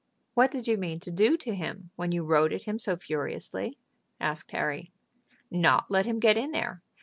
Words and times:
"What 0.33 0.49
did 0.49 0.67
you 0.67 0.77
mean 0.77 0.99
to 1.01 1.11
do 1.11 1.37
to 1.37 1.53
him 1.53 1.91
when 1.95 2.11
you 2.11 2.23
rode 2.23 2.53
at 2.53 2.63
him 2.63 2.79
so 2.79 2.97
furiously?" 2.97 3.77
asked 4.19 4.49
Harry. 4.49 4.91
"Not 5.51 5.91
let 5.91 6.07
him 6.07 6.17
get 6.19 6.37
in 6.37 6.49
there. 6.49 6.81